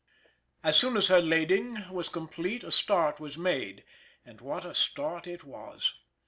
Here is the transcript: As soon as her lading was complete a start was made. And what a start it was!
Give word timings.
As 0.63 0.79
soon 0.79 0.97
as 0.97 1.09
her 1.09 1.21
lading 1.21 1.87
was 1.91 2.09
complete 2.09 2.63
a 2.63 2.71
start 2.71 3.19
was 3.19 3.37
made. 3.37 3.83
And 4.25 4.41
what 4.41 4.65
a 4.65 4.73
start 4.73 5.27
it 5.27 5.43
was! 5.43 5.93